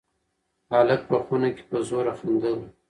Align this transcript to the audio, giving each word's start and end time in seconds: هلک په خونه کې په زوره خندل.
هلک 0.71 1.01
په 1.09 1.17
خونه 1.23 1.49
کې 1.55 1.63
په 1.69 1.77
زوره 1.87 2.13
خندل. 2.19 2.59